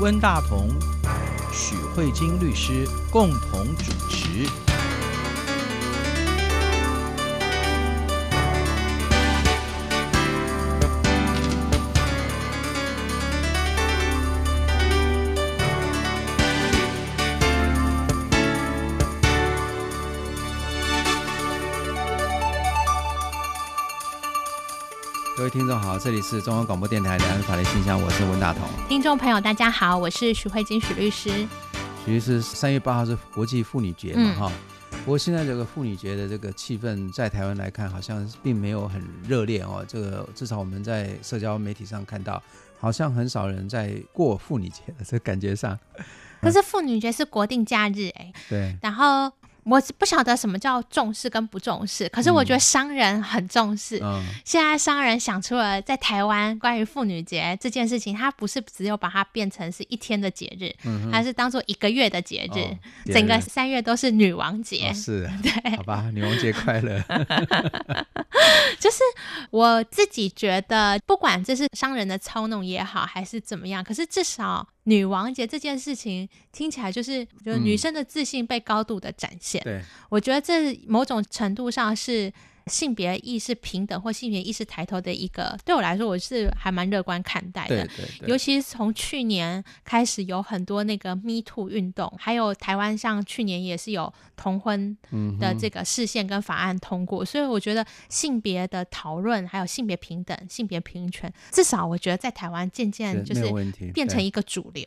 [0.00, 0.68] 温大同、
[1.52, 4.61] 许慧晶律师共同主持。
[25.62, 28.62] 听众好，这里是中央广播电台两岸法律信箱，我是文大同。
[28.88, 31.30] 听众朋友大家好，我是许慧金许律师。
[32.04, 34.34] 许律师，三月八号是国际妇女节嘛？
[34.34, 39.84] 哈、嗯，不过现在这个妇女节的这个气氛，在台湾来看，好像并没有很热烈哦。
[39.86, 42.42] 这个至少我们在社交媒体上看到，
[42.80, 45.78] 好像很少人在过妇女节的这感觉上。
[46.40, 48.34] 可是妇女节是国定假日哎、欸。
[48.50, 48.76] 对。
[48.82, 49.30] 然后。
[49.64, 54.00] 我不晓得什么叫重视跟不重视，可是我觉得商人很重视。
[54.02, 62.78] 嗯，现在商人想出了在台湾关于妇女节这件事情，他不是只有把它变成是一天的节日，嗯，还是当做一个月的节日，哦，
[63.12, 64.88] 整个三月都是女王节。
[64.88, 67.00] 哦，是， 对，好吧，女王节快乐。
[68.80, 68.98] 就是
[69.50, 74.66] 我自己觉得，不管这是商人的操弄也好，还是怎么样，可是至少。
[74.84, 79.60] 女王节这件事情听起来就是，就是女生的自信被高度的展现。
[79.62, 82.32] 嗯、对，我觉得这某种程度上是。
[82.66, 87.86] 性别意识平等或性别意识抬头的一个，对我来说，我是还蛮乐观看待的。
[87.86, 88.28] 对对对。
[88.28, 94.96] 尤其是从去年开始，有很多那个 Me Too 运动，还有台湾像去年也是有同婚
[95.38, 103.50] 的这个视线跟法案通过，嗯、所以我觉得性别的讨论，还有性别平等、性别平权，至少我觉得在台湾渐渐就是
[103.92, 104.86] 变成一个主流。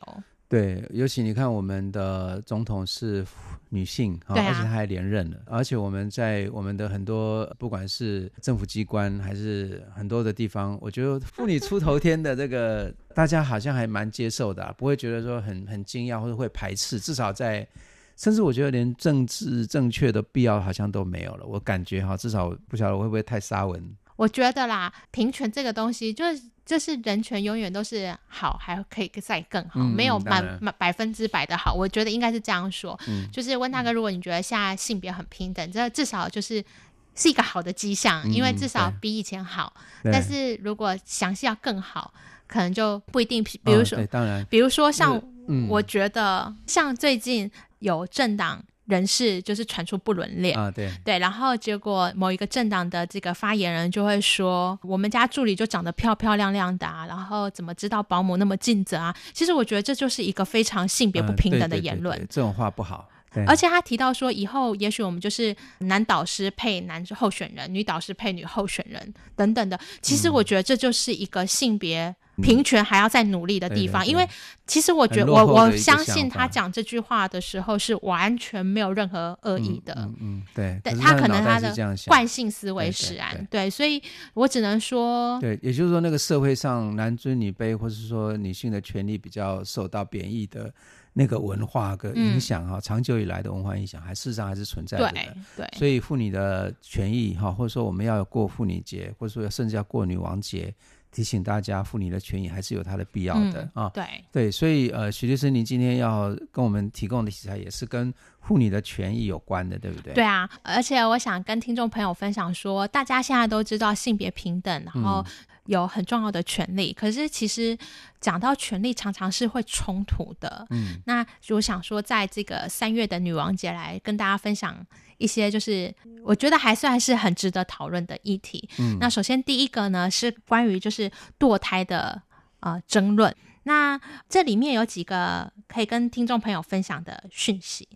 [0.56, 3.26] 对，尤其你看我们的总统是
[3.68, 17.68] 女性，而且她还连任了，而且我们在我们的很多不管是政府机关还是很多的地方，我觉得妇女出头天的这个大家好像还蛮接受的，不会觉得说很很惊讶或者会排斥，至少在
[18.16, 23.84] 甚至我觉得连政治正确的必要好像都没有了，我感觉哈，至少不晓得我会不会太沙文。
[24.16, 26.42] 我觉得啦，平权这个东西就是。
[26.66, 31.72] 就是人权永远都是好，还可以再更好，嗯、没有满满百分之百的好。
[31.72, 33.00] 我觉得应该是这样说。
[33.08, 36.66] 嗯、就是温大哥，如果你觉得现在性别很平等，这至少就是
[37.14, 39.72] 是一个好的迹象，嗯，因为至少比以前好。
[40.06, 42.12] 但是如果详细要更好，
[42.48, 43.44] 可能就不一定。
[43.44, 45.22] 比如说，哦、当然，比如说像
[45.70, 48.66] 我觉得，像最近有政党。
[48.86, 59.16] 人事就是传出不伦恋啊，对对，然后结果某一个政党的这个发言人就会说，我们家助理就长得漂漂亮亮的啊，然后怎么知道保姆那么尽责啊？
[59.34, 63.10] 其实我觉得这就是一个非常性别不平等的言论，这种话不好。
[63.48, 69.78] 而且他提到说，以后也许我们就是男导师配男候选人，女导师配女候选人等等的。
[70.02, 72.16] 其实我觉得这就是一个性别。
[72.42, 74.28] 平权还要再努力的地方，嗯、因为
[74.68, 79.94] 其实我觉得我我相信他讲这句话的时候是完全没有任何恶意的。
[79.98, 81.74] 嗯，嗯对，对他可能他的
[82.08, 83.32] 惯性思维使然。
[83.32, 84.02] 对，对，对，对，所以
[84.34, 90.74] 我只能说，对，也就是说，那个社会上男尊女卑，或是说女性的权利比较受到贬义的
[91.14, 95.10] 那个文化的影响哈、嗯，长久以来的文化影响，还事实上还是存在的。
[95.12, 100.74] 对，对，所以妇女的权益哈，或者说我们要过妇女节，或者说甚至要过女王节。
[101.16, 103.92] 提醒大家，妇女的权益还是有它的必要的、嗯、啊！
[103.94, 104.04] 对
[104.34, 110.14] 对，所以呃，徐律师，您今天要跟我们提供的题材也是跟妇女的权益有关的，对不对？
[110.14, 115.26] 对啊，而且我想跟听众朋友分享说，大家现在都知道性别平等，然后
[115.66, 117.78] 有很重要的权利，嗯、可是其实
[118.20, 120.66] 讲到权利，常常是会冲突的。
[120.70, 124.86] 嗯，那我想说，在这个三月的女王节来跟大家分享。
[125.18, 125.96] 一些就是
[126.26, 128.68] 我觉得还算是很值得讨论的议题。
[128.78, 131.10] 嗯，那首先第一个呢是关于就是
[131.40, 132.22] 堕胎的
[132.60, 133.34] 呃争论。
[133.64, 133.98] 那
[134.28, 137.88] 这里面有几个可以跟听众朋友分享的讯息。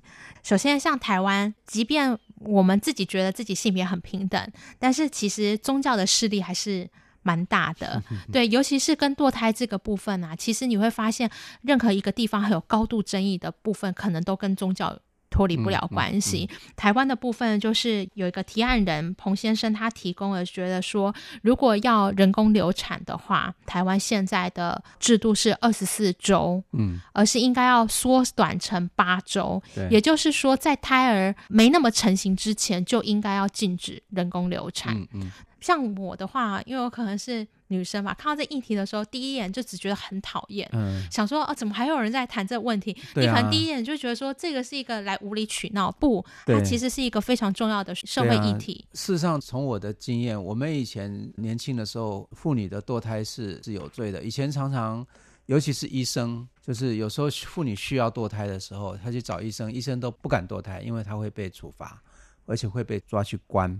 [0.44, 6.90] 首先，像台湾，即便我们自己觉得自己性别很平等，但是其实宗教的势力还是
[7.29, 8.01] 蛮大的。
[8.31, 11.30] 对，尤其是跟堕胎这个部分啊，其实你会发现，
[11.62, 14.98] 任何一个地方还有高度争议的部分，可能都跟宗教。
[15.31, 16.48] 脱离不了关系。
[16.50, 21.13] 嗯嗯嗯、台湾的部分就是有一个提案人彭先生，他提供了觉得说，
[21.44, 29.62] 如果要人工流产的话，台湾现在的制度是二十四周，嗯，而是应该要缩短成八周。
[29.92, 34.98] 也就是说，在胎儿没那么成型之前，就应该要禁止人工流产。
[34.98, 42.95] 嗯嗯像我的话，因为我可能是女生嘛，看到这议题的时候，第一眼就只觉得很讨厌，嗯，想说哦，怎么还有人在谈这个问题？
[43.15, 48.85] 你可能第一眼就觉得说这个是一个来无理取闹，不，它其实是一个非常重要的社会议题。
[48.89, 54.23] 啊、事实上，从我的经验，我们以前年轻的时候，妇女的堕胎是是有罪的。
[54.23, 55.05] 以前常常，
[55.45, 62.01] 尤其是医生，就是有时候妇女需要堕胎的时候，她去找医生，医生都不敢堕胎，因为她会被处罚，
[62.45, 63.79] 而且会被抓去关。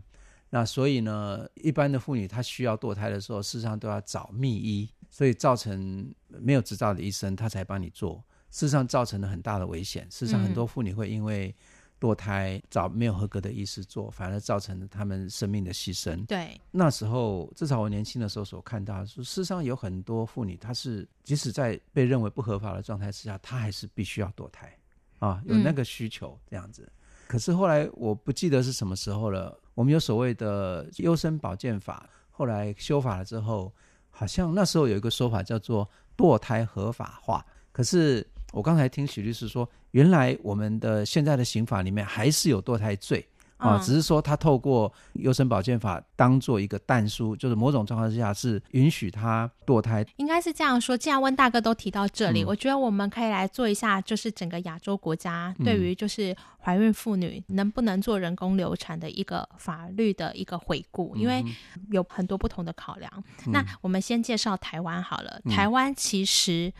[0.52, 10.08] 那所以呢，一般的妇女她需要堕胎的时候，事实上都要找密医，所以造成没有执照的医生他才帮你做，事实上造成了很大的危险。
[10.10, 11.56] 事实上，很多妇女会因为
[12.00, 16.26] 堕胎找没有合格的医师做，反而造成了他们生命的牺牲。
[16.26, 24.76] 对，那时候至少我年轻的时候所看到说，事实上有很多妇女，她是即使在被认为不合法的状态之下，她还是必须要堕胎
[25.20, 26.82] 啊，有那个需求这样子。
[26.82, 26.94] 嗯
[27.30, 29.56] 可是后来我不记得是什么时候了。
[29.80, 33.72] 我们有所谓的优生保健法，后来修法了之后，
[34.10, 37.46] 好像那时候有一个说法叫做堕胎合法化。
[37.72, 43.26] 可是我刚才听许律师说，原来我们的现在的刑法里面还是有堕胎罪。
[43.60, 50.06] 啊，只是说他透过优生保健法当做一个但书，就是某种状况之下是允许他堕胎。
[50.16, 50.98] 应该是这样说。
[50.98, 61.44] 既然温大哥都提到这里，嗯，我觉得我们可以来做一下，就是整个亚洲国家对于就是怀孕妇女能不能做人工流产的一个法律的一个回顾，因为
[61.92, 63.12] 有很多不同的考量。
[63.46, 66.74] 嗯，那我们先介绍台湾好了，台湾其实。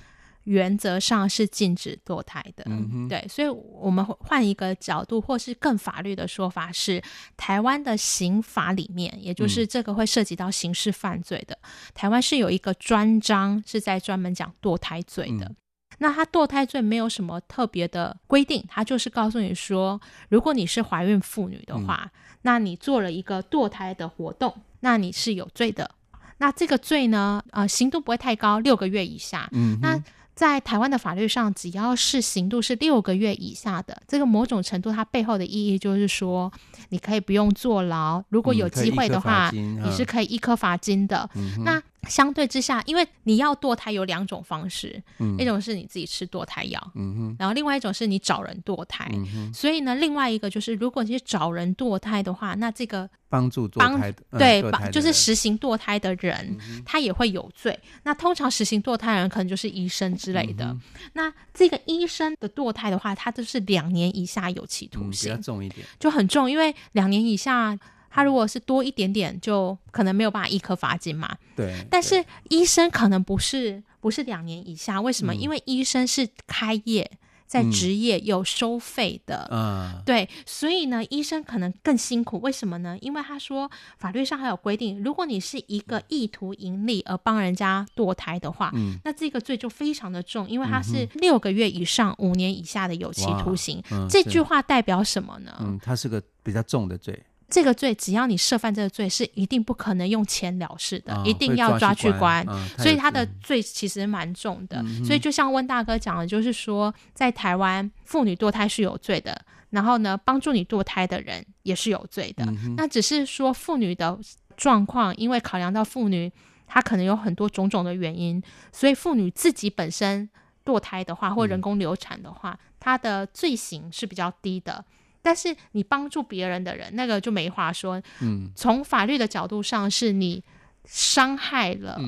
[0.50, 7.00] 原则上是禁止堕胎的，嗯，对，所以我们换一个角度，或是更法律的说法是，
[7.38, 15.46] 台湾的刑法里面，也就是这个会涉及到刑事犯罪的，嗯、台湾是有一个专章是在专门讲堕胎罪的。
[15.46, 15.56] 嗯、
[16.00, 22.12] 那它堕胎罪没有什么特别的规定，它就是告诉你说，如果你是怀孕妇女的话，嗯、
[22.42, 25.92] 那你做了一个堕胎的活动，那你是有罪的。
[26.40, 29.48] 那这个罪呢，呃，刑度不会太高，六个月以下。
[29.52, 30.02] 嗯，那
[30.40, 36.50] 在台湾的法律上，只要是刑度是六个月以下的，这个某种程度它背后的意义就是说，
[36.92, 41.30] 你可以不用坐牢，如果有机会的话，嗯、你是可以一颗罚金的。
[41.36, 49.10] 嗯、那相对之下，因为你要堕胎有两种方式，嗯、一种是你自己吃堕胎药，嗯，然后另外一种是你找人堕胎。
[49.14, 57.78] 嗯、所以呢，另外一个就是，如果你是找人堕胎的话，那这个帮助堕胎的对帮就是实行堕胎的人，嗯、他也会有罪。
[58.04, 60.66] 那通常实行堕胎的人可能就是医生之类的。
[60.66, 60.82] 嗯、
[61.14, 67.78] 那这个医生的堕胎的话，他就是两年以下有期徒刑，嗯、比较重一点，就很重，因为两年以下。
[68.10, 71.36] 他如果是多一点点，就可能没有办法一颗罚金嘛。
[71.56, 71.86] 对。
[71.90, 75.34] 但是医生可能不是不是两年以下，为什么？
[75.34, 77.10] 嗯、因为医生是开业
[77.46, 79.48] 在职业有收费的。
[79.52, 80.02] 嗯。
[80.06, 82.40] 对，所以呢，医生可能更辛苦。
[82.40, 82.98] 为什么呢？
[83.02, 93.82] 因为他说法律上还有规定，如果你是一个意图盈利而帮人家堕胎的话，嗯，那这个罪就非常的重，因为他是六个月以上五年以下的有期徒刑。
[93.92, 95.56] 嗯、这句话代表什么呢？
[95.60, 97.22] 嗯，它是个比较重的罪。
[97.50, 102.46] 这个罪，只要你涉犯这个罪，是一定不可能用钱了事的，哦、一定要抓去关。
[102.78, 104.82] 所以他的罪其实蛮重的。
[104.82, 109.42] 嗯、所以就像温大哥讲的，就是说，在台湾，妇女堕胎是有罪的。
[109.72, 112.44] 然后呢，帮助你堕胎的人也是有罪的。
[112.46, 114.18] 嗯、那只是说，妇女的
[114.58, 116.32] 状况，因为考量到妇女
[116.66, 118.42] 她可能有很多种种的原因，
[118.72, 120.30] 所以妇女自己本身
[120.66, 124.84] 堕胎的话，或人工流产的话，她、嗯、的罪行是比较低的。
[125.22, 128.02] 但是你帮助别人的人，那个就没话说。
[128.22, 130.44] 嗯，从法律的角度上，是你
[130.86, 132.00] 伤害了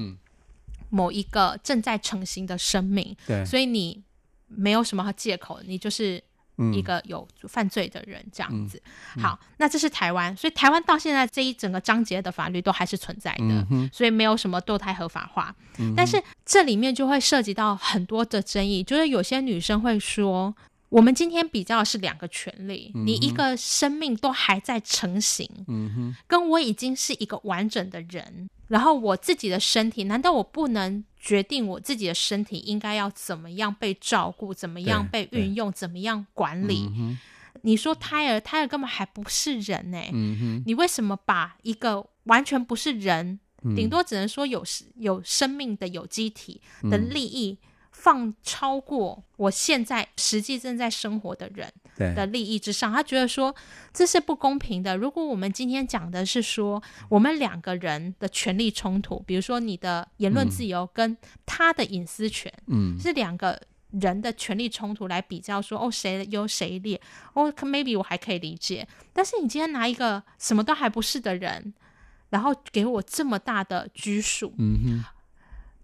[0.90, 4.02] 某一个正在成型的生命，对、嗯，所以你
[4.48, 6.24] 没有什么借口，你就是
[6.74, 8.82] 一个有犯罪的人，这样子。
[9.18, 15.56] 嗯、好，那这是台湾，所以台湾到现在这一整个章节的法律都还是存在的，嗯、所以没有什么堕胎合法化。
[15.80, 20.56] 嗯、但是这里面就会涉及到很多的争议，就是有些女生会说。
[20.92, 36.90] 我们今天比较的是两个权利，嗯、你一个生命都还在成型，嗯、哼跟我已经是一个完整的人，然后我自己的身体，难道我不能决定我自己的身体应该要怎么样被照顾，怎么样被运用，怎么样管理？
[36.98, 37.18] 嗯、
[37.62, 44.62] 你说胎儿，胎儿根本还不是人呢、欸，嗯、你为什么把一个完全不是人，嗯、顶多只能说有
[44.98, 47.58] 有生命的有机体的利益？
[47.62, 47.68] 嗯
[48.02, 51.72] 放超过我现在实际正在生活的人
[52.16, 53.56] 的利益之上，他觉得说
[53.94, 54.98] 这是不公平的。
[54.98, 61.16] 如果我们今天讲的是说我们两个人的权利冲突，比如说你的言论自由跟
[61.46, 67.00] 他的隐私权，嗯，是两个人的权利冲突来比较说，哦，谁优谁劣，
[67.34, 68.88] 哦，maybe 我还可以理解。
[69.14, 71.76] 但是你今天拿一个什么都还不是的人。
[72.32, 74.54] 然后给我这么大的拘束。
[74.58, 75.06] 嗯哼。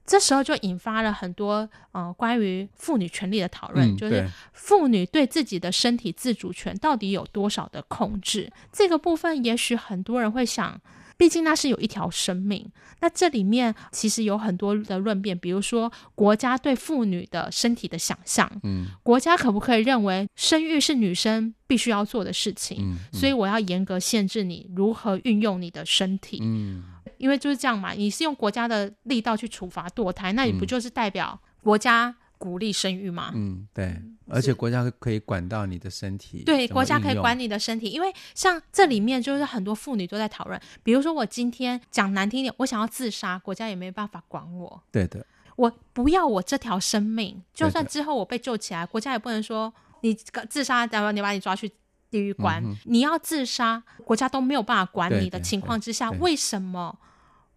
[0.08, 8.50] 这时候就引发了很多呃关于妇女权利的讨论，嗯、就是妇女对自己的身体自主权到底有多少的控制？
[8.72, 10.80] 这个部分也许很多人会想，
[11.18, 12.72] 毕竟那是有一条生命。
[13.02, 22.78] 那这里面其实有很多的论辩，比如说国家对妇女的身体的想象，嗯，国家可不可以认为生育是女生必须要做的事情？
[22.80, 26.40] 嗯嗯、所以我要严格限制你如何运用你的身体。
[26.42, 26.84] 嗯。
[27.17, 33.31] 因为就是这样嘛，你是用国家的力道去处罚堕胎，那你不就是代表国家鼓励生育吗？
[33.36, 36.43] 嗯，对，而且国家可以管到你的身体。
[36.43, 44.83] 对，国家可以管你的身体，因为像这里面就是很多妇女都在讨论，比如说我今天讲难听点，我想要自杀，国家也没办法管我。
[44.91, 51.71] 对的，我不要我这条生命，就算之后我被救起来，国家也不能说你自杀，然后你把你抓去。
[52.09, 56.97] 地狱关，嗯、你要自杀，国家都没有办法管你的情况之下，为什么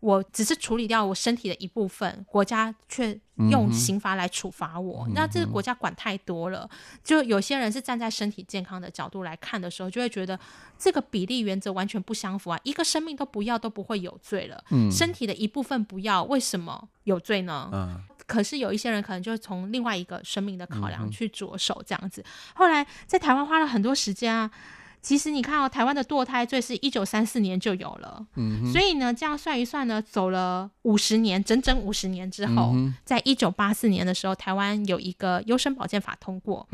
[0.01, 3.19] 我只是处理掉我身体的一部分，国家却
[3.51, 5.05] 用刑罚来处罚我？
[5.07, 6.69] 嗯、那这个国家管太多了。
[7.05, 10.39] 就有些人是站在身体健康的角度来看的时候，就会觉得
[10.79, 12.59] 这个比例原则完全不相符啊！
[12.65, 14.65] 一个生命都不要，都不会有罪了。
[14.71, 17.69] 嗯、身体的一部分不要，为什么有罪呢？
[17.73, 22.25] 嗯可是有一些人可能就从另外一个生命的考量去着手这样子。
[22.55, 24.51] 后来在台湾花了很多时间啊。
[25.03, 28.27] 其实你看哦，台湾的堕胎罪是一九三四年就有了，
[28.71, 36.67] 所以呢，这样算一算呢，走了五十年，整整五十年之后，在一九八四年的时候，台湾有一个优生保健法通过。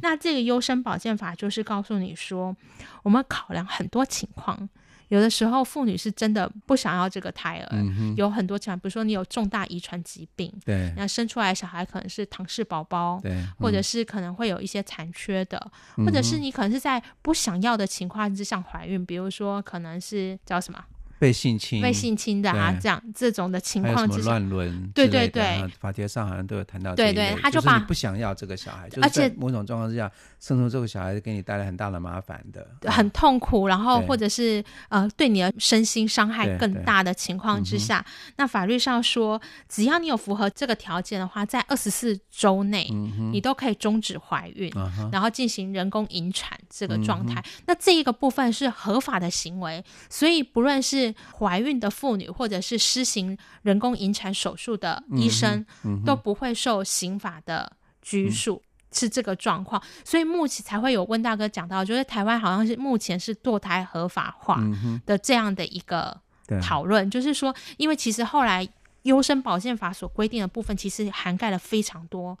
[0.00, 2.56] 那这个优生保健法就是告诉你说，
[3.02, 4.68] 我们考量很多情况。
[5.14, 20.84] 有的时候，妇女是真的不想要这个胎儿，嗯、有很多情况，比如说你有重大遗传疾病，对，那生出来小孩可能是唐氏宝宝，对，嗯、或者是可能会有一些残缺的，嗯、或者是你可能是在不想要的情况之下怀孕，比如说可能是叫什么？
[21.24, 38.04] 被性侵、被性侵的啊，这样这种的情况之下，乱伦，对对对，法庭上好像都有谈到，对对，他就把不想要这个小孩，而且某种状况之下，生出这个小孩给你带来很大的麻烦的，很痛苦，然后或者是呃，对你的身心伤害更大的情况之下，
[38.36, 42.86] 那法律上说，只要你有符合这个条件的话，在二十四周内，
[43.32, 44.70] 你都可以终止怀孕，
[45.10, 47.42] 然后进行人工引产这个状态。
[47.66, 59.82] 那这一个部分是合法的行为，所以不论是怀孕的妇女，或者是施行人工引产手术的医生，嗯嗯、都不会受刑法的拘束，嗯、是这个状况。
[60.04, 64.62] 所以目前才会有温大哥讲到，就是台湾好像是目前是堕胎合法化
[65.06, 66.20] 的这样的一个
[66.62, 68.68] 讨论，嗯、就是说，因为其实后来
[69.02, 72.38] 优生保健法所规定的部分，其实涵盖了非常多。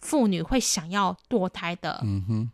[0.00, 2.02] 妇女会想要堕胎的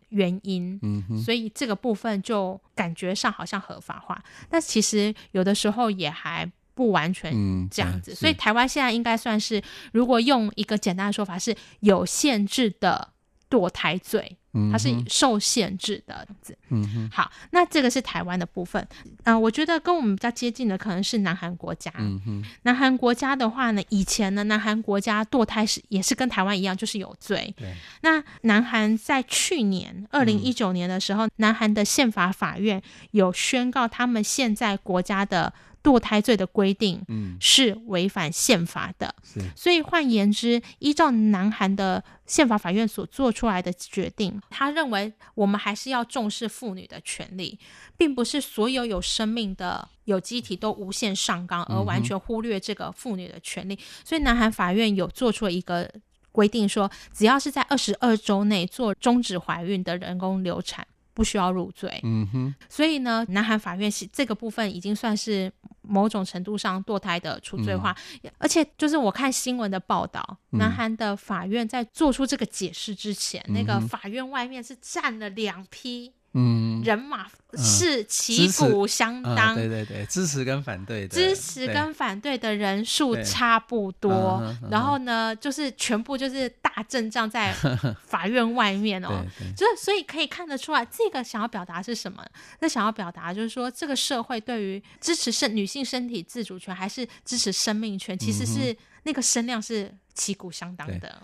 [0.09, 7.31] 原因，嗯嗯、所以这个部分就感觉上好像合法化，但其实有的时候也还不完全
[7.71, 8.11] 这样子。
[8.11, 9.61] 嗯、所以台湾现在应该算是，
[9.93, 13.09] 如果用一个简单的说法，是有限制的
[13.49, 14.37] 堕胎罪。
[14.71, 18.81] 它是受限制的样子，嗯哼，好，那这个是台湾的部分。
[19.23, 21.93] 嗯、呃，我觉得跟我们比较接近的可能是南韩国家。
[21.99, 27.53] 嗯哼，南韩国家的话呢，以前呢，南韩国家堕胎是也是跟台湾一样，就是有罪。
[27.55, 27.71] 对。
[28.01, 35.53] 那南韩在去年二零一九年的时候，嗯、南韩的宪法法院有宣告，他们现在国家的。
[35.87, 39.39] 堕胎罪的规定，嗯，是违反宪法的，是。
[39.55, 47.57] 所以换言之，依照南韩的宪法法院所做出来的决定，他认为我们还是要重视妇女的权利，
[47.95, 53.75] 并不是所有有生命的有机体都无限上纲，而完全忽略这个妇女的权利。
[53.75, 55.89] 嗯、所以南韩法院有做出了一个
[56.33, 60.85] 规定说，说只要是在二十二周内做终止怀孕的人工流产，
[61.17, 61.99] 不需要入罪。
[62.03, 62.55] 嗯哼。
[62.69, 65.51] 所以呢，南韩法院是这个部分已经算是。
[65.89, 70.21] 某种程度上，堕胎的除罪化，嗯、而且就是我看新闻的报道，
[70.51, 76.11] 嗯、南韩的法院在做出这个解释之前，嗯、那个法院外面是站了两批。
[76.39, 77.25] 嗯，人马
[77.55, 84.43] 是旗鼓相当，对对对，支持跟反对的，支持跟反对的人数差不多。
[84.69, 87.51] 然后呢，就是全部就是大阵仗在
[88.05, 89.25] 法院外面哦，
[89.55, 92.23] 就是所以可以看得出来，这个想要表达是什么？
[92.59, 101.23] 那想要表达就是说，这个社会对于支持身女性身体自主权还是支持生命权，其实是那个声量是旗鼓相当的。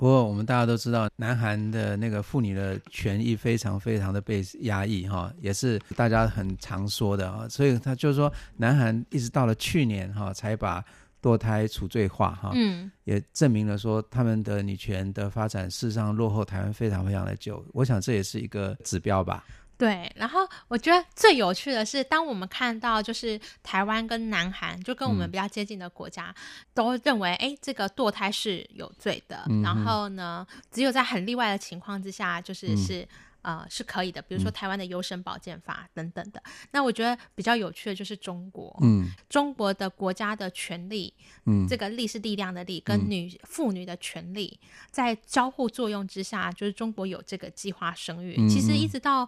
[0.00, 7.46] 不过，我们大家都知道，南韩的那个妇女的权益非常非常的被压抑，哈，也是大家很常说的啊。
[7.50, 10.82] 所以他就是说，南韩一直到了去年，哈，才把
[11.20, 17.62] 堕胎除罪化，哈，嗯，也证明了说他们的女权的发展事实上落后台湾非常非常的久。
[17.74, 19.44] 我想这也是一个指标吧。
[19.80, 29.42] 对，然后我觉得最有趣的是，当我们看到就是台湾跟南韩，就跟我们比较接近的国家，嗯、都认为哎，这个堕胎是有罪的。
[29.48, 33.08] 嗯、然后呢，只有在很例外的情况之下，就是、嗯、是
[33.40, 36.38] 呃是可以的，比如说台湾的优生保健法等等的。
[36.44, 41.14] 嗯、那我觉得比较有趣的就是中国，嗯，中国的国家的权利，
[41.46, 44.60] 嗯，这个力是力量的力，跟女、嗯、妇女的权利
[44.90, 49.26] 在交互作用之下，就是中国有这个计划生育，嗯、其实一直到。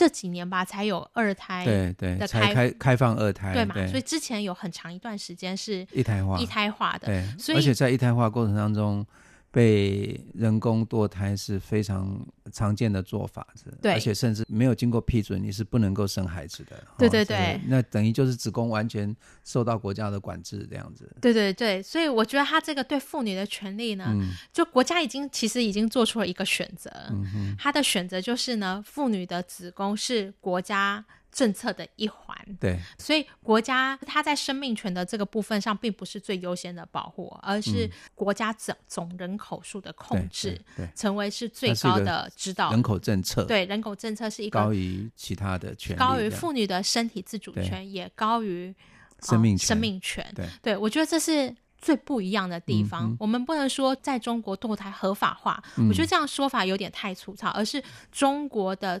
[0.00, 3.74] 这几年吧，才有二胎的对对，才开开放二胎，对嘛？
[3.74, 9.06] 对，所以之前有很长一段时间是一胎化，一胎化的，对，所以而且在一胎化过程当中。
[9.52, 13.46] 被人工堕胎是非常常见的做法，
[13.82, 16.82] 对，而且甚至没有经过批准，你是不能够生孩子的。
[16.96, 21.10] 对对对，那等于就是子宫完全受到国家的管制这样子。
[21.20, 31.04] 对对对，所以我觉得他这个对妇女的权利呢，嗯、就国家已经其实已经做出了一个选择，嗯、他的选择就是呢，妇女的子宫是国家。
[31.32, 42.72] 政策的一环，对，所以国家它在生命权的这个部分上，并不是最优先的保护，而是国家总总人口数的控制，对，成为是最高的指导。
[42.72, 43.44] 人口政策。
[43.44, 48.74] 对，人口政策是一个高于其他的权利，高于妇女的身体自主权，也高于
[49.22, 49.68] 生命权。
[49.68, 53.16] 生命权，对，对我觉得这是最不一样的地方。
[53.20, 59.00] 我们不能说在中国堕胎合法化，嗯、我觉得这样说法有点太粗糙，而是中国的。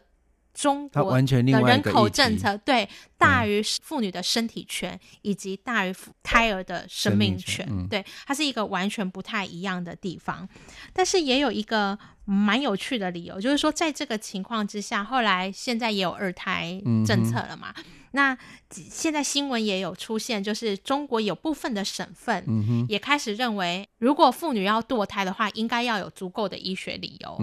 [0.52, 10.48] 中国的人口政策对大于妇女的身体权，嗯、以及大于胎儿的生命权，命权嗯、对，它是一个完全不太一样的地方。
[10.92, 17.74] 但是也有一个蛮有趣的理由，就是说在这个情况之下，后来现在也有二胎政策了嘛。
[17.76, 18.36] 嗯那
[18.70, 22.44] 现在新闻也有出现，就是中国有部分的省份
[22.88, 27.38] 也开始认为，如果妇女要堕胎的话，应该要有足够的医学理由，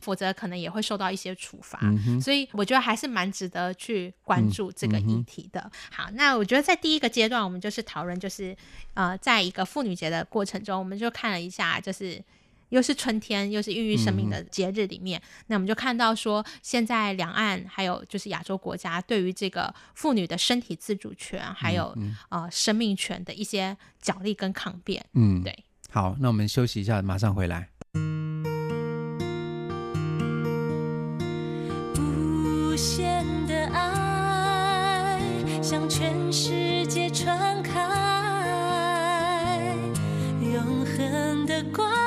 [0.00, 1.78] 否则可能也会受到一些处罚。
[1.82, 5.60] 嗯、所以我觉得还是蛮值得去关注这个议题的。
[5.60, 8.56] 嗯、好，那我觉得在第一个阶段，我们就是讨论，就是
[8.94, 12.22] 呃，在一个妇女节的过程中，我们就看了一下，就是。
[12.70, 25.04] 又是春天，又是孕育生命的节日里面，嗯、那我们就看到说，现在两岸还有就是亚洲国家对于这个妇女的身体自主权，还有、嗯、呃生命权的一些角力跟抗辩。
[25.14, 25.64] 嗯，对。
[25.90, 27.68] 好，那我们休息一下，马上回来。
[31.98, 35.20] 无限的爱
[35.60, 37.80] 向全世界传开，
[40.40, 41.99] 永恒的光。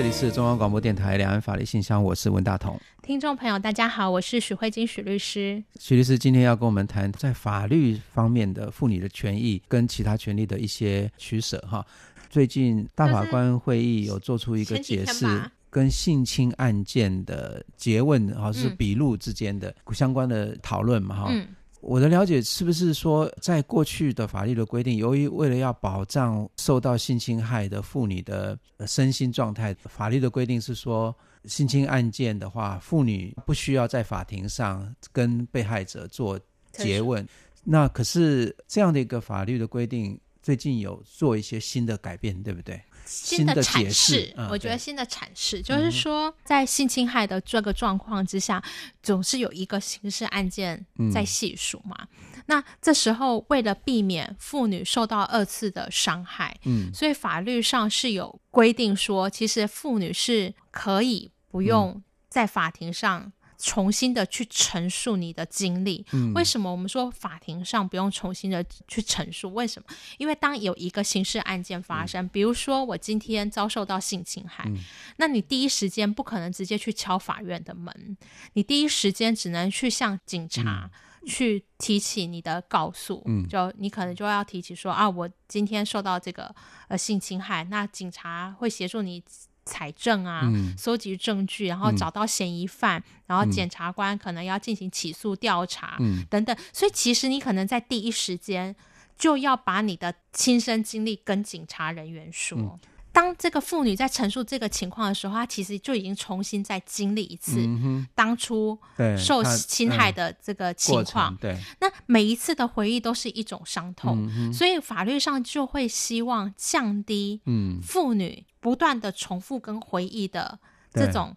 [0.00, 2.80] 这里是中央广播电台两岸法律信箱，我是文大同。
[3.02, 5.62] 听众朋友，大家好，我是许慧金许律师。
[5.78, 11.84] 许律师今天要跟我们谈在法律方面的妇女的权益跟其他权利的一些取舍哈。
[12.30, 15.26] 最近大法官会议有做出一个解释。
[15.68, 21.46] 跟性侵案件的诘问，哈，是笔录之间的相关的讨论嘛，哈、嗯。
[21.80, 31.14] 我的了解是不是说，在过去的法律的规定，由于为了要保障受到性侵害的妇女的身心状态，法律的规定是说，
[31.44, 36.38] 性侵案件的话，妇女不需要在法庭上跟被害者做
[36.74, 37.22] 诘问。
[37.22, 37.28] 是
[37.64, 42.80] 那可是这样的一个法律的规定，最近有做一些新的改变，对不对？
[43.10, 51.96] 新的阐释，嗯、我觉得新的阐释对就是说，在性侵害的这个状况之下，嗯、总是有一个刑事案件在细数嘛。
[52.12, 63.32] 嗯、那这时候，为了避免妇女受到二次的伤害，嗯，所以法律上是有规定说，其实妇女是可以不用在法庭上。
[63.62, 69.52] 重新的去陈述你的经历，嗯、为什么我们说法庭上不用重新的去陈述？
[69.52, 69.94] 为什么？
[70.16, 74.78] 因为当有一个刑事案件发生，嗯、比如说我今天遭受到性侵害，嗯、
[75.18, 78.16] 那你第一时间不可能直接去敲法院的门，
[78.54, 80.90] 你第一时间只能去向警察
[81.26, 86.54] 去提起你的告诉，嗯、就你可能就要提起说啊，我今天受到这个
[86.88, 89.22] 呃性侵害，那警察会协助你。
[89.70, 90.42] 采证啊，
[90.76, 96.56] 搜集证据，然后找到嫌疑犯，嗯、然后检察官可能要进行起诉调查，嗯、等等。
[96.72, 98.74] 所以其实你可能在第一时间
[99.16, 102.80] 就要把你的亲身经历跟警察人员说。
[103.20, 107.66] 嗯、当这个妇女在陈述这个情况的时候，她其实就已经重新再经历一次
[108.14, 108.78] 当初
[109.18, 111.36] 受侵害的这个情况。
[111.36, 117.40] 对，那每一次的回忆都是一种伤痛，嗯、所以法律上就会希望降低
[117.82, 118.44] 妇女。
[118.62, 120.58] 不断的重复跟回忆的
[120.92, 121.34] 这种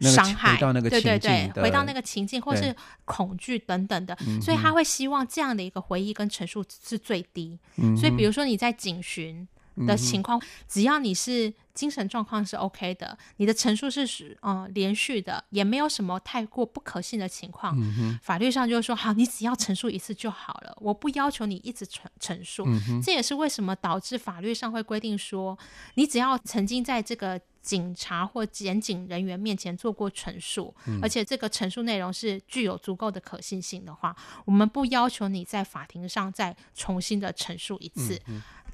[0.00, 7.56] 伤害，那个、对对对，回到那个情境，或是恐惧等等的，所以他会希望这样的一个回忆跟陈述是最低。
[7.76, 9.46] 嗯、所以，比如说你在警询
[9.86, 14.04] 的情况，嗯、只要你是精神状况是 OK 的，你的陈述是
[14.42, 22.64] 嗯、呃、连续的，也没有什么太过不可信的情况，嗯、法律上就是说，好，你只要陈述一次就好了，我不要求你一直陈陈述。
[22.66, 25.58] 嗯、这也是为什么导致法律上会规定说，
[25.94, 27.40] 你只要曾经在这个。
[27.64, 38.20] 警察或检警人员面前做过陈述，嗯、而且这个陈述内容是具有足够的可信性的话，我们不要求你在法庭上再重新的陈述一次。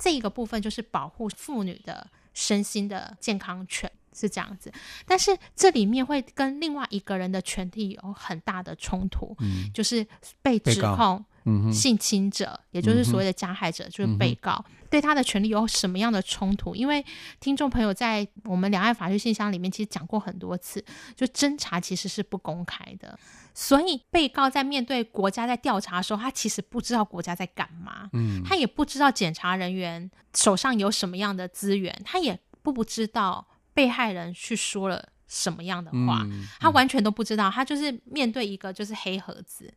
[0.00, 4.72] 这一个部分就是保护妇女的身心的健康权是这样子，
[5.04, 10.06] 但是这里面会跟另外一个人的权利有很大的冲突，嗯、就是
[10.42, 11.24] 被指控。
[11.72, 16.74] 性侵者，也就是所谓的加害者，嗯、就是被告，嗯、对他的权利有什么样的冲突？
[16.74, 17.04] 因为
[17.40, 20.84] 听众朋友在我们两岸法律信箱里面其实讲过很多次，
[21.14, 23.18] 就侦查其实是不公开的，
[23.54, 36.26] 所以被告在面对国家在调查的时候，他其实不知道国家在干嘛，嗯，他也不知道检察人员手上有什么样的资源，他也不不知道被害人去说了什么样的话，
[36.58, 39.72] 他完全都不知道，他就是面对一个就是黑盒子。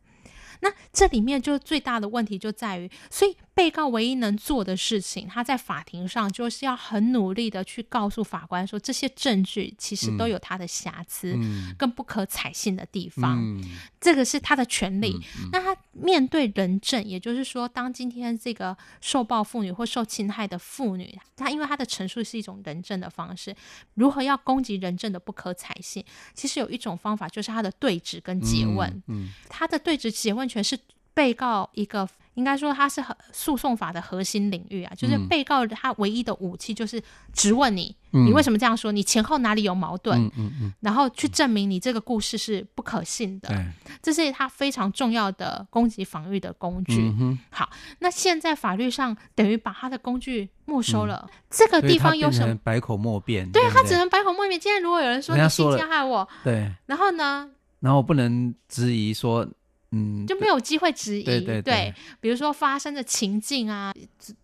[0.64, 11.36] 那这里面就最大的问题就在于，所以被告唯一能做的事情，他在法庭上就是要很努力的去告诉法官说，这些证据其实都有他的瑕疵，
[11.76, 13.62] 跟不可采信的地方，嗯、
[14.00, 15.20] 这个是他的权利。
[15.52, 23.54] 那他面对人证，也就是说，当今天这个受暴妇女或受侵害的妇女，她因为她的陈述是一种人证的方式，
[23.94, 26.04] 如何要攻击人证的不可采信？
[26.34, 30.44] 其实有一种方法，就是他的对质跟诘问，嗯嗯、他的对质诘问。
[30.54, 30.78] 权是
[31.14, 37.00] 被告一个，应该说他是诉讼法的核心领域啊，就是被告他唯一的武器就是
[37.32, 38.90] 质问你，嗯、你为什么这样说？
[38.90, 40.20] 你前后哪里有矛盾？
[40.20, 43.48] 嗯嗯嗯、然后去证明你这个故事是不可信的。
[43.52, 43.72] 嗯、
[44.02, 47.12] 这是他非常重要的攻击防御的工具。
[47.50, 52.54] 好，那现在法律上等于把他的工具没收了，嗯、这个地方有什么？
[52.64, 53.48] 百口莫辩。
[53.52, 54.58] 对，他只能百口莫辩。
[54.58, 57.48] 今天如果有人说你性侵害我，对，然后呢？
[57.78, 59.46] 然后不能质疑说。
[59.94, 63.94] 嗯，就没有机会质疑，对对对，对，比如说发生的情境啊，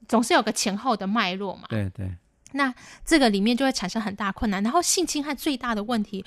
[0.07, 1.67] 总是有个前后的脉络嘛。
[1.69, 2.09] 对对，
[2.53, 2.73] 那
[3.05, 4.63] 这个里面就会产生很大困难。
[4.63, 6.25] 然后性侵害最大的问题，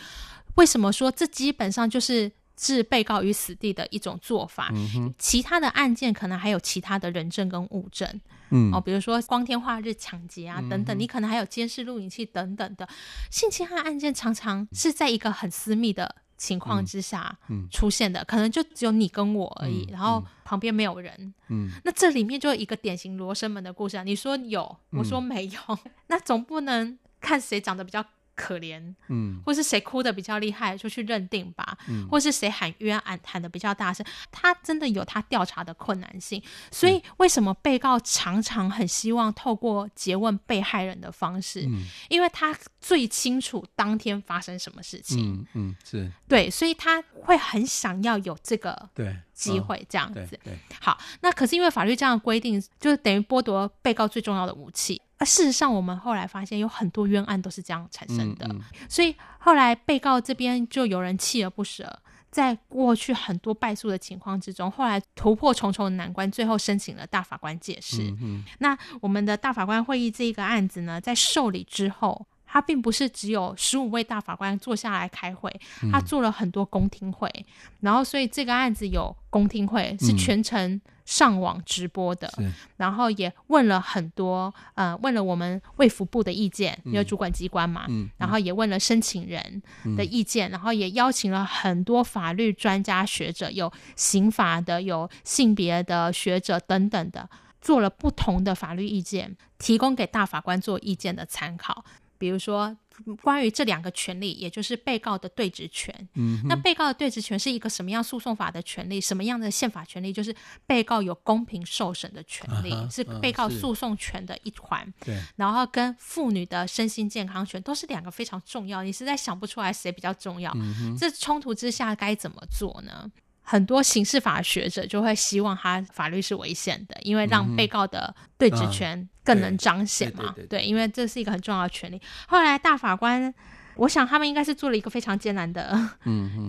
[0.55, 4.69] 为什么说这基本上就是置被告于死地的一种做法？
[4.73, 8.07] 嗯哼，其他的案件可能还有其他的人证跟物证，
[8.51, 12.87] 嗯，哦，比如说光天化日抢劫啊等等，嗯，你可能还有监视录影器等等的。
[13.31, 16.15] 性侵害案件常常是在一个很私密的。
[16.37, 17.37] 情况之下
[17.71, 21.33] 出现的，嗯嗯、可能就只有你跟我而已，嗯、然后旁边没有人。
[21.49, 24.03] 嗯，那这里面就有一个典型罗生门的故事啊。
[24.03, 28.03] 你说有，我说没有，嗯、 那总不能看谁长得比较。
[28.35, 36.41] 可怜，嗯，或是谁哭的比较厉害，就去认定吧，嗯，或是谁喊冤喊喊的比较大声，他真的有他调查的困难性，
[36.71, 46.11] 所以为什么被告常常很希望透过诘问被害人的方式，嗯，因为他最清楚当天发生什么事情，嗯嗯，是。
[46.27, 54.99] 对，所以他会很想要有这个对机会这样子，对，对，好，那可是因为法律这样规定，就等于剥夺被告最重要的武器。
[55.23, 68.13] 事实上，我们后来发现有很多冤案都是这样产生的，嗯嗯、所以后来被告这边就有人锲而不舍，在过去很多败诉的情况之中，后来突破重重的难关，最后申请了大法官解释。
[68.59, 75.51] 那我们的大法官会议这一个案子呢，在受理之后，他并不是只有十五位大法官坐下来开会，
[75.91, 77.45] 他做了很多公听会，嗯、
[77.81, 80.79] 然后所以这个案子有公听会是全程。
[81.05, 82.49] 上网直播的，是。
[82.77, 87.85] 然后也问了很多，呃，问了我们卫福部的意见，因为主管机关嘛，
[88.15, 89.61] 然后也问了申请人
[89.97, 101.83] 的意见，嗯、然后也邀请了很多法律专家学者，有刑法的，有性别的学者等等的，做了不同的法律意见，提供给大法官做意见的参考，
[102.23, 102.77] 比如说。
[103.23, 105.91] 关于这两个权利，也就是被告的对质权。
[106.13, 109.01] 嗯，那被告的对质权是一个什么样诉讼法的权利？
[109.01, 110.13] 什么样的宪法权利？
[110.13, 110.33] 就是
[110.67, 114.87] 被告有公平受审的权利，啊、是被告诉讼权的一环。
[115.03, 118.83] 对，然后跟妇女的身心健康权都是两个非常重要。
[118.83, 120.55] 你实在想不出来谁比较重要。
[120.95, 123.11] 这冲突之下该怎么做呢？
[123.45, 130.23] 很多刑事法学者就会希望他法律是违宪的，因为让被告的对质权更能彰显嘛。
[130.27, 132.01] 嗯、对，对，对，对，对，因为这是一个很重要的权利。
[132.25, 133.31] 后来大法官，
[133.75, 135.77] 我想他们应该是做了一个非常艰难的、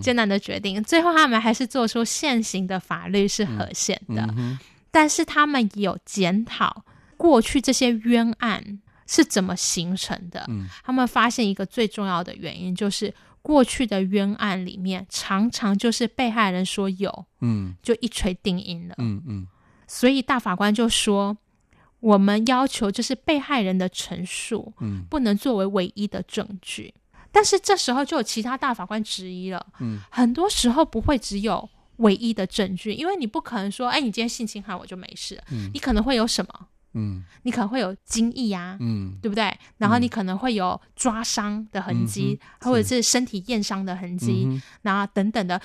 [0.01, 0.81] 艰难的决定。
[0.83, 4.33] 最后他们还是做出现行的法律是合宪的，
[4.89, 6.85] 但是他们有检讨
[7.17, 10.45] 过去这些冤案是怎么形成的。
[10.47, 13.13] 嗯、他们发现一个最重要的原因就是。
[13.45, 19.47] 过去的冤案里面，常常就是被害人说有，嗯，就一锤定音了，嗯嗯。
[19.85, 21.37] 所以大法官就说，
[21.99, 26.91] 我们要求就是被害人的陈述，嗯，不能作为唯一的证据。
[27.31, 36.67] 但是这时候就有其他大法官质疑了，嗯，很多时候不会只有唯一的证据，因为你不可能说，哎，你今天性侵害我就没事，嗯，你可能会有什么？
[36.95, 39.55] 嗯，你可能会有惊异呀，嗯，对不对？
[39.77, 45.61] 然后你可能会有抓伤的痕迹，嗯、或者是身体验伤的痕迹，嗯、然后等等的。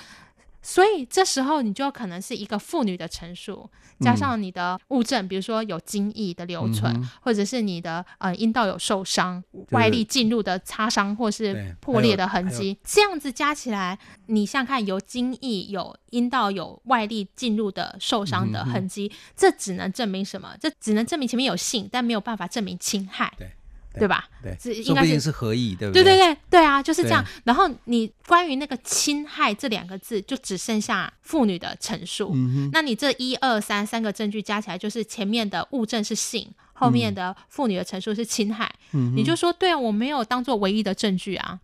[0.61, 3.69] 所以这时候你就可能是一个妇女的陈述，
[3.99, 13.97] 加上你的物证，嗯、比如说有精液的留存，嗯、或者是你的呃阴道有受伤、外力进入的擦伤或是破裂的痕迹，这样子加起来，
[14.27, 20.55] 你想看有精液、有阴道有外力进入的受伤的痕迹，嗯、这只能证明什么？
[20.59, 23.33] 这只能证明前面有性，但没有办法证明侵害。
[23.37, 23.49] 对。
[23.93, 24.25] 对吧？
[24.41, 26.03] 对，这应该是是合意，对不对？
[26.03, 27.23] 对对对对啊，就是这样。
[27.43, 32.33] 然后你关于那个侵害这两个字，就只剩下妇女的陈述。
[32.71, 38.73] 那你这一二三三个证据加起来，就是前面的物证是性，后面的妇女的陈述是侵害。
[38.91, 41.59] 你就说，对啊，我没有当做唯一的证据啊。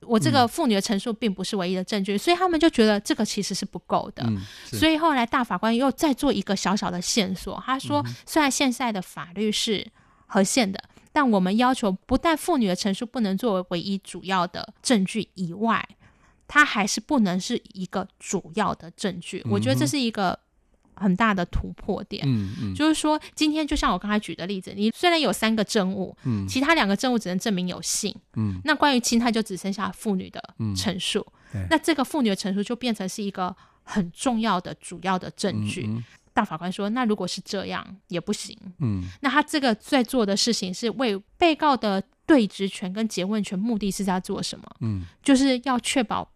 [0.00, 4.24] 我这个妇女的陈述并不是唯一的证据，所以他们就觉得这个其实是不够的。
[4.66, 9.84] 所以后来大法官又再做一个小小的线索，他说，虽然现在的法律是
[10.26, 10.80] 合宪的。
[11.14, 15.88] 但我们要求，不但妇女的陈述不能作为唯一主要的证据以外，
[16.48, 19.40] 它还是不能是一个主要的证据。
[19.44, 20.36] 嗯、我觉得这是一个
[20.94, 22.24] 很大的突破点。
[22.26, 30.42] 嗯嗯，就是说，今天就像我刚才举的例子，你虽然有三个证物，嗯，其他两个证物只能证明有性，嗯，那关于侵害就只剩下妇女的
[30.76, 31.24] 陈述，
[31.54, 35.86] 嗯、那这个妇女的陈述就变成是一个很重要的主要的证据。
[35.86, 36.02] 嗯
[36.34, 38.58] 大法官说：“那如果是这样也不行。
[38.80, 44.64] 嗯，那他这个在做的事情是为被告的对质权跟诘问权，目的是在做什么？
[44.80, 46.28] 嗯，就是要确保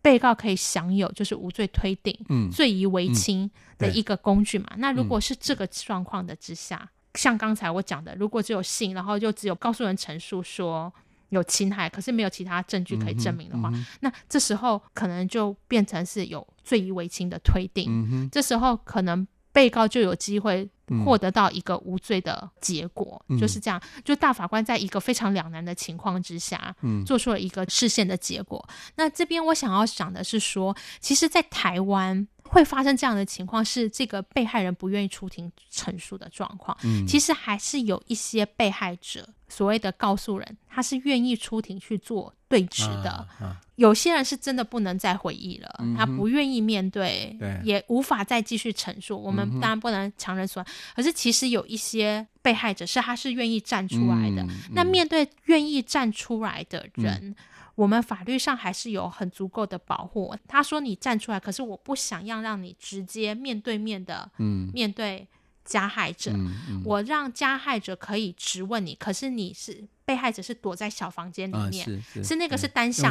[0.00, 4.68] 被告可以享有就是无罪推定、嗯，罪疑为轻的一个工具嘛。
[4.70, 10.92] 嗯、那如果是这个状况的之下，嗯、像刚才我讲的，如果只有信，然后就只有告诉人陈述说
[11.30, 17.86] 有侵害，可是没有其他证据可以证明的话，嗯嗯、那这时候可能就变成是有罪疑为轻的推定。
[17.88, 20.68] 嗯哼，这时候可能。”被告就有机会
[21.04, 23.80] 获得到一个无罪的结果，嗯、就是这样。
[24.04, 28.66] 就大法官在一个非常两难的情况之下，嗯，做出了一个视线的结果。
[28.96, 36.76] 那这边我想要讲的是说，其实，在台湾会发生这样的情况，是这个被害人不愿意出庭陈述的状况。
[36.82, 39.28] 嗯，其实还是有一些被害者。
[39.48, 43.10] 所谓的告诉人，他是愿意出庭去做对质的。
[43.10, 49.20] 啊啊、有些人是真的不能再回忆了，嗯、他不愿意面对，对也无法再继续陈述。
[49.20, 54.42] 我们当然不能强人所难，嗯、可是其实有一些被害者是他是愿意站出来的。
[54.42, 57.34] 嗯、那面对愿意站出来的人，嗯、
[57.80, 60.36] 我们法律上还是有很足够的保护。
[60.46, 65.26] 他说你站出来，可是我不想要让你直接面对面的，嗯，面对。
[65.62, 73.08] 加害者，嗯嗯、我让加害者可以质问你，可是你是被害者，是躲在小房间里面，啊、是，那个是单向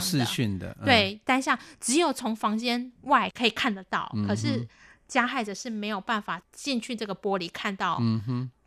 [0.60, 4.68] 的，对，单向只有从房间外可以看得到，嗯、可是
[5.10, 8.00] 加害者是没有办法进去这个玻璃看到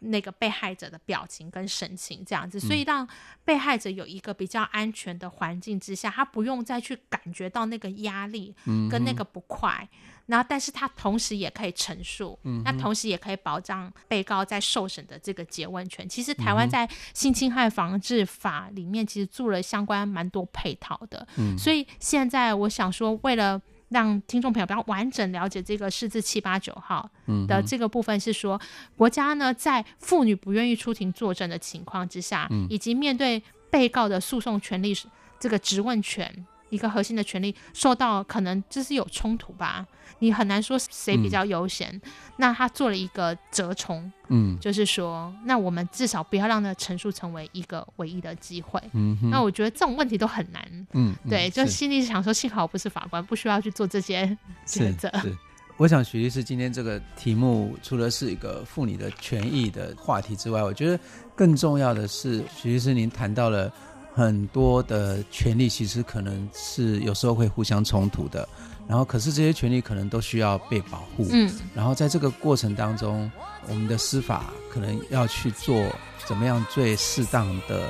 [0.01, 3.09] 那个被害者的表情跟神情这样子，嗯、所以让
[3.45, 8.55] 被害者有一个比较安全的环境之下，他不用再去感觉到那个压力
[8.91, 9.89] 跟那个不快。
[9.91, 16.09] 嗯然后，但是他同时也可以陈述，嗯、那同时也可以保障被告在受审的这个诘问权。
[16.09, 21.27] 其实，台湾在性侵害防治法里面，其实做了相关蛮多配套的。
[21.37, 23.61] 嗯、所以现在我想说，为了
[23.93, 27.09] 让听众朋友比较完整了解这个四至七八九号
[27.47, 28.61] 的这个部分，是说、
[28.97, 34.97] 国家呢在妇女不愿意出庭作证的情况之下，以及面对被告的诉讼权利
[35.39, 36.47] 这个质问权。
[36.73, 39.87] 一个核心的权利受到可能就是有冲突吧，
[40.21, 41.91] 你很难说谁比较优先。
[41.93, 42.01] 嗯、
[42.39, 48.81] 那他做了一个折冲，嗯，就是说，那我们至少不要让那陈述成为一个唯一的机会。
[48.95, 50.87] 嗯哼，那我觉得这种问题都很难。
[50.93, 55.11] 嗯，对，就心里想说，幸好不是法官，不需要去做这些选择。
[55.21, 55.37] 是，
[55.77, 60.99] 我想徐律师今天这个题目，除了是一个妇女的权益的话题之外，我觉得
[61.37, 63.71] 更重要的是，徐律师您谈到了。
[64.14, 68.46] 很多的权利其实可能是有时候会互相冲突的，
[68.87, 71.27] 然后可是这些权利可能都需要被保护。
[71.31, 73.31] 嗯，然后在这个过程当中，
[73.68, 75.83] 我们的司法可能要去做
[76.27, 77.88] 怎么样最适当的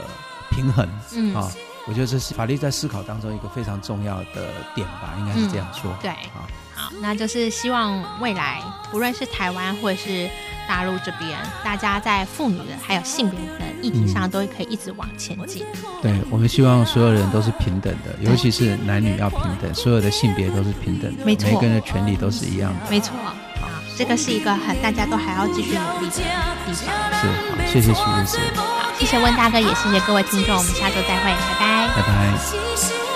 [0.51, 0.89] 平衡。
[1.13, 1.53] 嗯，啊，
[1.87, 5.91] 我觉得这是法律在思考当中一个非常重要的点吧，应该是这样说。
[5.91, 10.31] 嗯、对，好，好，那就是希望未来不论是台湾或者是
[10.69, 15.67] 大陆这边，大家在妇女的还有性别的议题上，都可以一直往前进。
[15.73, 22.89] 嗯、对，我们希望所有人都是平等的，尤其是男女要平等，所有的性别都是平等的，没错，每个人的权利都是一样的。
[22.89, 23.13] 没错，
[23.61, 23.69] 好，
[23.99, 26.23] 这个是一个很大家都还要继续努力的
[26.65, 27.13] 地方。
[27.13, 28.82] 是，好，谢谢徐律师。
[29.03, 33.12] 好，谢谢温大哥，也谢谢各位听众，我们下周再会，拜拜，拜拜。